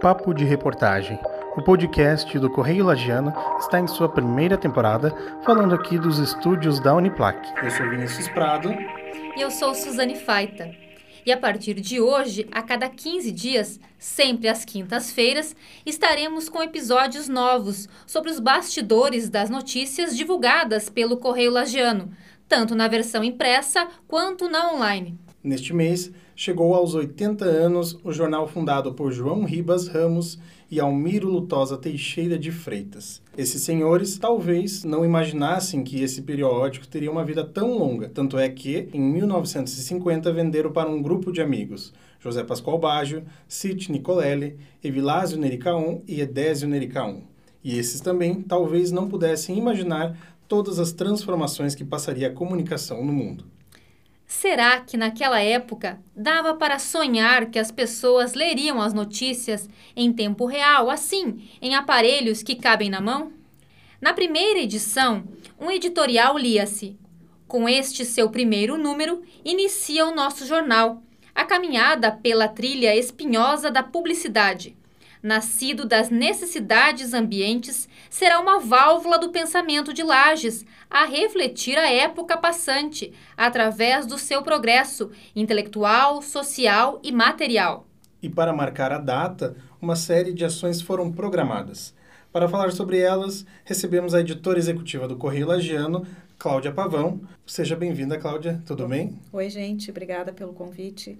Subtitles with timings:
[0.00, 1.20] Papo de Reportagem.
[1.54, 6.94] O podcast do Correio Lagiano está em sua primeira temporada, falando aqui dos estúdios da
[6.94, 7.38] Uniplac.
[7.62, 8.70] Eu sou Vinícius Prado.
[9.36, 10.74] E eu sou Suzane Faita.
[11.26, 15.54] E a partir de hoje, a cada 15 dias, sempre às quintas-feiras,
[15.84, 22.10] estaremos com episódios novos sobre os bastidores das notícias divulgadas pelo Correio Lagiano,
[22.48, 25.18] tanto na versão impressa quanto na online.
[25.44, 26.10] Neste mês,
[26.40, 30.38] chegou aos 80 anos o jornal fundado por João Ribas Ramos
[30.70, 33.20] e Almiro Lutosa Teixeira de Freitas.
[33.36, 38.48] Esses senhores talvez não imaginassem que esse periódico teria uma vida tão longa, tanto é
[38.48, 45.38] que, em 1950, venderam para um grupo de amigos, José Pascoal Baggio, Cite Nicolelli, Evilásio
[45.38, 47.20] Nericaon e Edésio Nericaon.
[47.62, 50.16] E esses também talvez não pudessem imaginar
[50.48, 53.44] todas as transformações que passaria a comunicação no mundo.
[54.30, 60.46] Será que naquela época dava para sonhar que as pessoas leriam as notícias em tempo
[60.46, 63.32] real, assim, em aparelhos que cabem na mão?
[64.00, 65.24] Na primeira edição,
[65.58, 66.96] um editorial lia-se:
[67.48, 71.02] Com este seu primeiro número, inicia o nosso jornal,
[71.34, 74.76] a caminhada pela trilha espinhosa da publicidade
[75.22, 82.36] nascido das necessidades ambientes, será uma válvula do pensamento de Lages a refletir a época
[82.36, 87.86] passante através do seu progresso intelectual, social e material.
[88.22, 91.94] E para marcar a data, uma série de ações foram programadas.
[92.32, 96.06] Para falar sobre elas, recebemos a editora executiva do Correio Lagiano,
[96.38, 97.20] Cláudia Pavão.
[97.44, 98.62] Seja bem-vinda, Cláudia.
[98.64, 99.18] Tudo bem?
[99.32, 99.90] Oi, gente.
[99.90, 101.18] Obrigada pelo convite.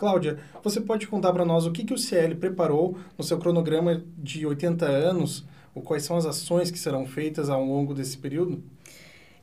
[0.00, 4.02] Cláudia, você pode contar para nós o que, que o CL preparou no seu cronograma
[4.16, 5.44] de 80 anos?
[5.74, 8.64] Ou quais são as ações que serão feitas ao longo desse período?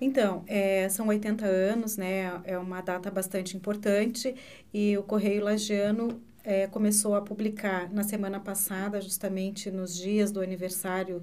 [0.00, 2.40] Então, é, são 80 anos, né?
[2.44, 4.34] É uma data bastante importante
[4.72, 10.40] e o Correio Lagiano é, começou a publicar na semana passada, justamente nos dias do
[10.40, 11.22] aniversário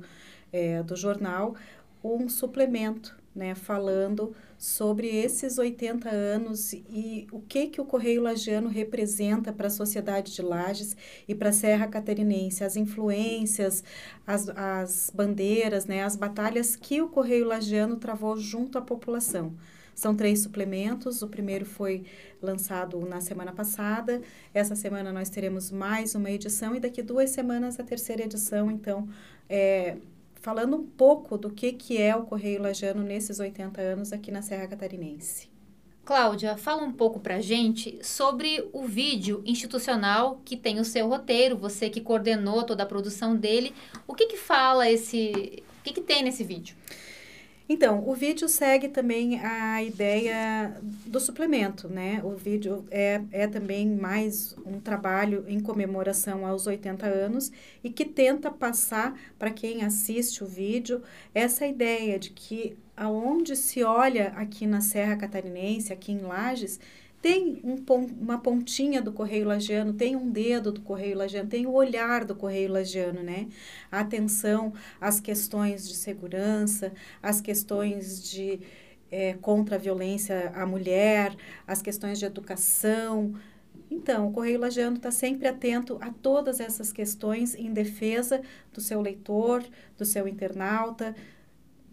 [0.51, 1.55] é, do jornal,
[2.03, 8.69] um suplemento né, falando sobre esses 80 anos e o que que o Correio Lagiano
[8.69, 10.95] representa para a sociedade de Lages
[11.27, 13.83] e para a Serra Catarinense, as influências,
[14.25, 19.53] as, as bandeiras, né, as batalhas que o Correio Lagiano travou junto à população.
[19.95, 21.21] São três suplementos.
[21.21, 22.03] O primeiro foi
[22.41, 24.21] lançado na semana passada.
[24.53, 28.71] Essa semana nós teremos mais uma edição e daqui duas semanas a terceira edição.
[28.71, 29.07] Então,
[29.47, 29.97] é,
[30.43, 34.41] falando um pouco do que, que é o Correio Lajano nesses 80 anos aqui na
[34.41, 35.49] Serra Catarinense.
[36.03, 41.55] Cláudia, fala um pouco para gente sobre o vídeo institucional que tem o seu roteiro,
[41.55, 43.73] você que coordenou toda a produção dele.
[44.05, 45.63] O que que fala esse...
[45.79, 46.75] O que que tem nesse vídeo?
[47.67, 52.19] Então, o vídeo segue também a ideia do suplemento, né?
[52.21, 58.03] O vídeo é, é também mais um trabalho em comemoração aos 80 anos e que
[58.03, 61.01] tenta passar para quem assiste o vídeo
[61.33, 66.79] essa ideia de que aonde se olha aqui na Serra Catarinense, aqui em Lages,
[67.23, 67.77] tem um,
[68.19, 72.35] uma pontinha do Correio Lagiano, tem um dedo do Correio Lagiano, tem o olhar do
[72.35, 73.47] Correio Lagiano, né?
[73.89, 76.91] A atenção às questões de segurança,
[77.21, 78.59] às questões de
[79.09, 81.33] é, contra a violência à mulher,
[81.65, 83.33] às questões de educação.
[83.89, 88.41] Então, o Correio Lagiano está sempre atento a todas essas questões em defesa
[88.73, 89.63] do seu leitor,
[89.97, 91.15] do seu internauta,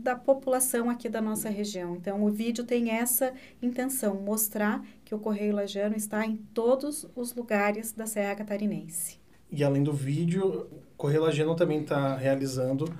[0.01, 1.95] da população aqui da nossa região.
[1.95, 7.35] Então, o vídeo tem essa intenção, mostrar que o Correio Lajano está em todos os
[7.35, 9.21] lugares da Serra Catarinense.
[9.53, 12.93] E além do vídeo, o Correio Lajano também está realizando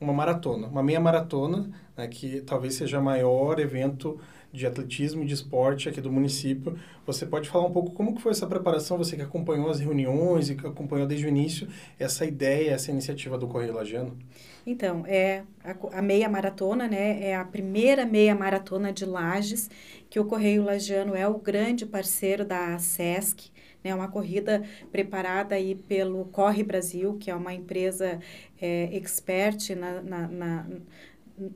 [0.00, 4.18] uma maratona, uma meia maratona, né, que talvez seja o maior evento
[4.52, 6.78] de atletismo e de esporte aqui do município.
[7.06, 10.50] Você pode falar um pouco como que foi essa preparação, você que acompanhou as reuniões
[10.50, 14.16] e que acompanhou desde o início essa ideia, essa iniciativa do Correio Lagiano?
[14.66, 17.22] Então, é a, a, meia maratona, né?
[17.22, 19.70] É a primeira meia maratona de Lages,
[20.10, 23.50] que o Correio Lagiano é o grande parceiro da SESC,
[23.82, 23.94] né?
[23.94, 28.20] Uma corrida preparada aí pelo Corre Brasil, que é uma empresa
[28.60, 30.66] é, expert na, na, na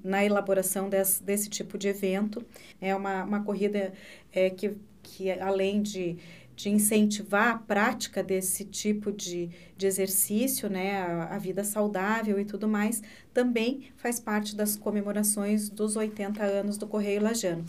[0.03, 2.45] na elaboração desse, desse tipo de evento.
[2.81, 3.93] É uma, uma corrida
[4.33, 6.17] é, que, que, além de,
[6.55, 12.45] de incentivar a prática desse tipo de, de exercício, né, a, a, vida saudável e
[12.45, 13.03] tudo mais,
[13.33, 17.65] também faz parte das comemorações dos 80 anos do Correio Lagiano.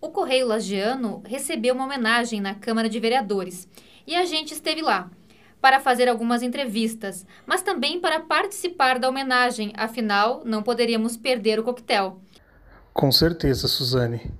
[0.00, 3.66] O Correio Lagiano recebeu uma homenagem na Câmara de Vereadores
[4.06, 5.10] e a gente esteve lá
[5.60, 11.64] para fazer algumas entrevistas, mas também para participar da homenagem, afinal, não poderíamos perder o
[11.64, 12.20] coquetel.
[12.92, 14.32] Com certeza, Suzane.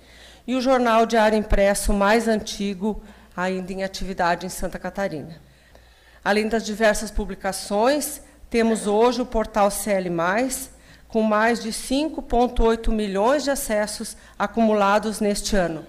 [0.48, 3.04] e o jornal diário impresso mais antigo
[3.36, 5.40] ainda em atividade em Santa Catarina.
[6.24, 10.10] Além das diversas publicações, temos hoje o portal CL+,
[11.08, 15.86] com mais de 5,8 milhões de acessos acumulados neste ano.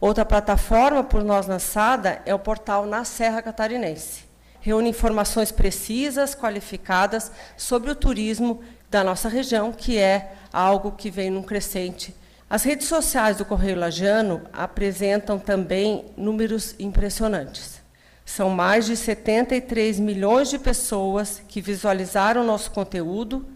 [0.00, 4.24] Outra plataforma por nós lançada é o portal Na Serra Catarinense.
[4.60, 11.30] Reúne informações precisas, qualificadas sobre o turismo da nossa região, que é algo que vem
[11.30, 12.14] num crescente.
[12.48, 17.83] As redes sociais do Correio Lajano apresentam também números impressionantes.
[18.24, 23.46] São mais de 73 milhões de pessoas que visualizaram nosso conteúdo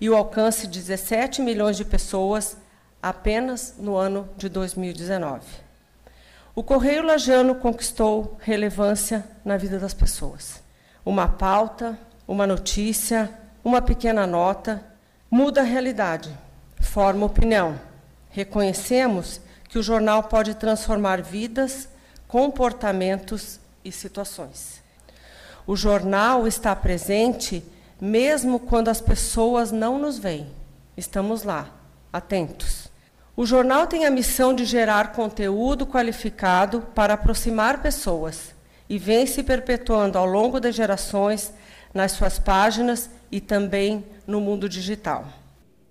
[0.00, 2.56] e o alcance de 17 milhões de pessoas
[3.02, 5.40] apenas no ano de 2019.
[6.54, 10.62] O Correio Lajano conquistou relevância na vida das pessoas.
[11.04, 13.30] Uma pauta, uma notícia,
[13.64, 14.84] uma pequena nota
[15.30, 16.36] muda a realidade,
[16.80, 17.78] forma opinião.
[18.30, 21.88] Reconhecemos que o jornal pode transformar vidas,
[22.26, 24.82] comportamentos e situações.
[25.66, 27.62] O jornal está presente
[28.00, 30.46] mesmo quando as pessoas não nos veem.
[30.96, 31.70] Estamos lá,
[32.12, 32.88] atentos.
[33.36, 38.54] O jornal tem a missão de gerar conteúdo qualificado para aproximar pessoas
[38.88, 41.52] e vem se perpetuando ao longo das gerações
[41.92, 45.26] nas suas páginas e também no mundo digital.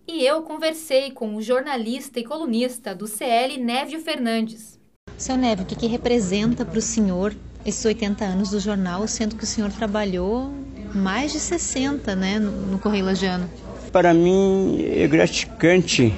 [0.08, 4.80] E eu conversei com o jornalista e colunista do CL, Névio Fernandes.
[5.18, 7.36] Seu Névio, o que, que representa para o senhor
[7.68, 10.54] esses 80 anos do jornal, sendo que o senhor trabalhou
[10.96, 13.50] mais de 60 né, no, Correio Lagiano.
[13.92, 16.14] Para mim é gratificante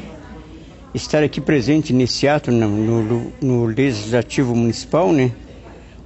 [0.94, 2.70] estar aqui presente nesse ato no,
[3.02, 5.32] no, no Legislativo Municipal, né,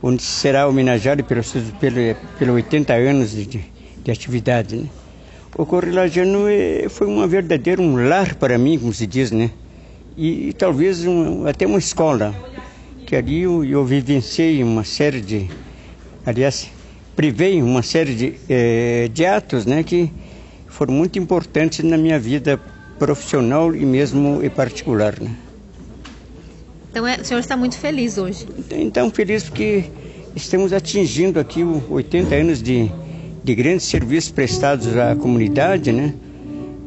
[0.02, 4.78] onde será homenageado pelos, pelos, pelos 80 anos de, de atividade.
[4.78, 4.88] Né.
[5.58, 9.52] O Correio Lagiano é, foi um verdadeiro um lar para mim, como se diz, né?
[10.16, 12.34] E, e talvez um, até uma escola
[13.14, 15.48] que ali eu, eu vivenciei uma série de,
[16.26, 16.72] aliás,
[17.16, 20.12] privei uma série de, eh, de atos né, que
[20.68, 22.60] foram muito importantes na minha vida
[22.98, 25.20] profissional e mesmo e particular.
[25.22, 25.30] Né.
[26.90, 28.48] Então é, o senhor está muito feliz hoje?
[28.72, 29.84] Então, feliz porque
[30.36, 32.92] estamos atingindo aqui os 80 anos de,
[33.44, 36.16] de grandes serviços prestados à comunidade, né?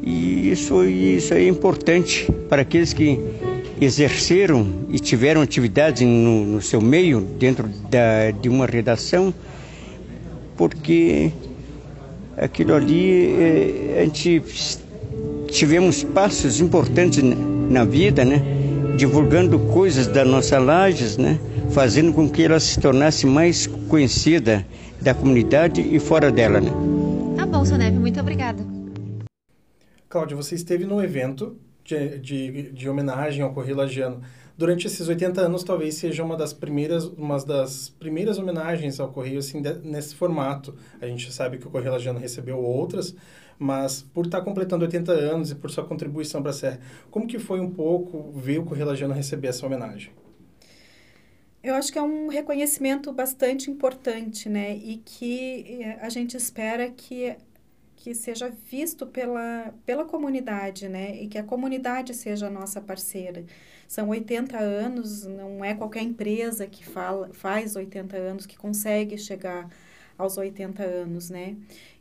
[0.03, 3.17] E isso, isso é importante para aqueles que
[3.79, 9.33] exerceram e tiveram atividade no, no seu meio, dentro da, de uma redação,
[10.55, 11.31] porque
[12.35, 14.41] aquilo ali, eh, a gente
[15.47, 18.41] tivemos passos importantes na vida, né?
[18.97, 21.39] divulgando coisas da nossa Lages, né?
[21.71, 24.65] fazendo com que ela se tornasse mais conhecida
[25.01, 26.59] da comunidade e fora dela.
[26.59, 26.71] Né?
[27.35, 28.65] Tá bom, seu Neve, muito obrigada.
[30.09, 34.21] Cláudia, você esteve no evento de, de, de homenagem ao Correio Lagiano.
[34.57, 39.39] Durante esses 80 anos, talvez seja uma das primeiras, uma das primeiras homenagens ao Correio
[39.39, 40.75] assim, de, nesse formato.
[40.99, 43.15] A gente sabe que o Correio Lagiano recebeu outras,
[43.57, 46.79] mas por estar completando 80 anos e por sua contribuição para a Serra,
[47.09, 50.11] como que foi um pouco ver o Correio Lagiano receber essa homenagem?
[51.63, 54.75] Eu acho que é um reconhecimento bastante importante, né?
[54.75, 57.35] E que eh, a gente espera que
[57.97, 61.15] que seja visto pela, pela comunidade, né?
[61.21, 63.43] E que a comunidade seja a nossa parceira.
[63.87, 69.67] São 80 anos, não é qualquer empresa que fala, faz 80 anos que consegue chegar
[70.17, 71.57] aos 80 anos, né?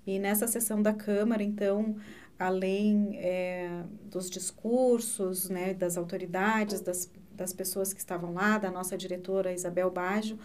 [0.06, 1.96] E nessa sessão da Câmara, então,
[2.38, 8.96] além é, dos discursos, né, das autoridades, das, das pessoas que estavam lá, da nossa
[8.98, 10.38] diretora Isabel Baggio,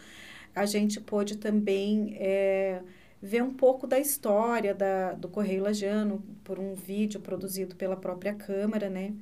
[0.55, 2.81] a gente pôde também é,
[3.22, 8.34] ver um pouco da história da, do Correio Lajano por um vídeo produzido pela própria
[8.34, 9.13] Câmara, né?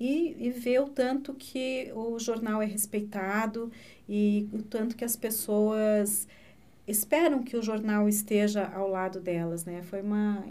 [0.00, 3.70] E, e ver o tanto que o jornal é respeitado
[4.08, 6.26] e o tanto que as pessoas
[6.86, 9.82] esperam que o jornal esteja ao lado delas, né?
[9.82, 10.42] Foi uma,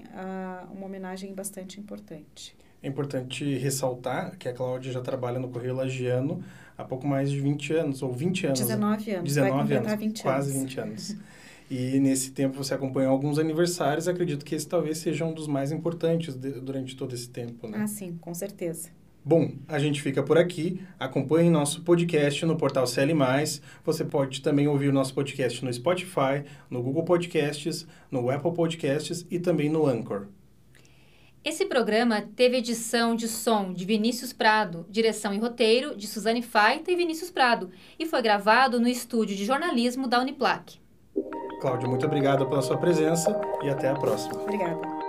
[0.72, 2.56] uma homenagem bastante importante.
[2.82, 6.44] É importante ressaltar que a Cláudia já trabalha no Correio Lagiano
[6.78, 8.60] há pouco mais de 20 anos, ou 20 anos.
[8.60, 10.64] 19 anos, 19 anos, 20 quase anos.
[10.64, 11.16] 20 anos.
[11.70, 15.72] E nesse tempo você acompanhou alguns aniversários, acredito que esse talvez seja um dos mais
[15.72, 17.79] importantes de, durante todo esse tempo, né?
[17.82, 18.89] Ah, sim, com certeza.
[19.25, 20.82] Bom, a gente fica por aqui.
[21.00, 23.13] Acompanhe nosso podcast no portal CL+.
[23.86, 29.25] Você pode também ouvir o nosso podcast no Spotify, no Google Podcasts, no Apple Podcasts
[29.32, 30.27] e também no Anchor.
[31.41, 36.91] Esse programa teve edição de som de Vinícius Prado, direção e roteiro de Suzane Faita
[36.91, 40.83] e Vinícius Prado, e foi gravado no estúdio de jornalismo da Uniplac.
[41.63, 44.36] Cláudia, muito obrigado pela sua presença e até a próxima.
[44.41, 45.03] Obrigada.